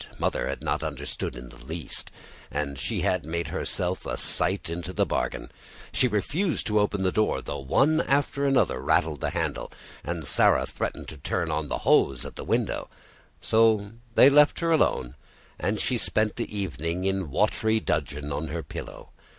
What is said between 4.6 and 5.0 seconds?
into